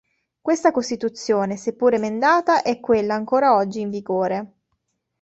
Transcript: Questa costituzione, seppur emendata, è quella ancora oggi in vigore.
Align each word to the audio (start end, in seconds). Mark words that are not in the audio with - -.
Questa 0.41 0.71
costituzione, 0.71 1.57
seppur 1.57 1.93
emendata, 1.93 2.63
è 2.63 2.79
quella 2.79 3.13
ancora 3.13 3.53
oggi 3.55 3.81
in 3.81 3.91
vigore. 3.91 4.53